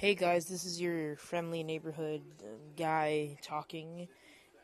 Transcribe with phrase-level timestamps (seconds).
[0.00, 2.22] Hey guys, this is your friendly neighborhood
[2.74, 4.08] guy talking,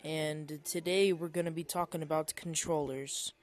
[0.02, 3.34] and today we're going to be talking about controllers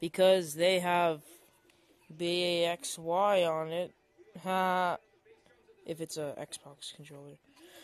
[0.00, 1.22] because they have
[2.16, 3.94] BAXY on it.
[4.44, 4.98] Ha!
[5.84, 7.38] If it's a Xbox controller.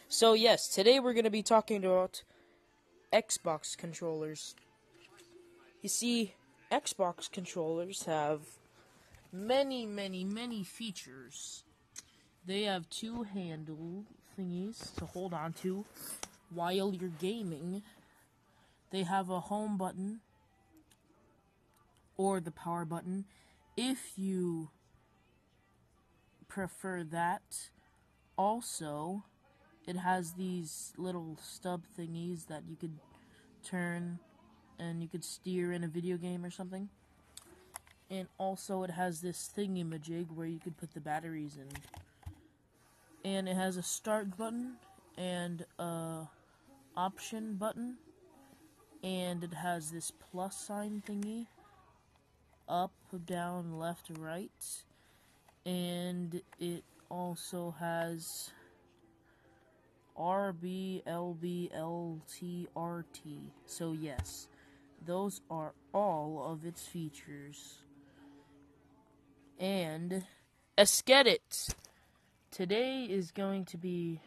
[0.08, 2.22] So, yes, today we're going to be talking about
[3.12, 4.54] Xbox controllers.
[5.82, 6.34] You see,
[6.70, 8.42] Xbox controllers have
[9.32, 11.64] many, many, many features
[12.46, 14.04] they have two handle
[14.38, 15.84] thingies to hold on to
[16.50, 17.82] while you're gaming.
[18.90, 20.20] They have a home button
[22.16, 23.24] or the power button
[23.76, 24.70] if you
[26.48, 27.70] prefer that.
[28.36, 29.24] Also,
[29.86, 32.98] it has these little stub thingies that you could
[33.64, 34.18] turn
[34.78, 36.88] and you could steer in a video game or something.
[38.10, 41.68] And also, it has this thingy majig where you could put the batteries in
[43.24, 44.74] and it has a start button
[45.16, 46.28] and a
[46.96, 47.96] option button
[49.02, 51.46] and it has this plus sign thingy
[52.68, 52.92] up
[53.26, 54.84] down left right
[55.66, 58.50] and it also has
[60.16, 63.38] R B L B L T R T.
[63.66, 64.48] So yes,
[65.04, 67.78] those are all of its features.
[69.58, 70.24] And
[70.76, 71.74] let's get it.
[72.54, 74.20] Today is going to be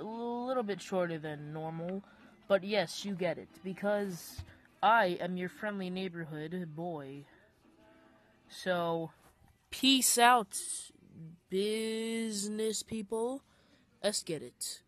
[0.00, 2.02] a little bit shorter than normal,
[2.48, 4.42] but yes, you get it, because
[4.82, 7.24] I am your friendly neighborhood boy.
[8.48, 9.12] So,
[9.70, 10.58] peace out,
[11.50, 13.42] business people.
[14.02, 14.80] Let's get it.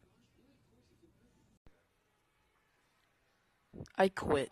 [3.96, 4.50] I quit.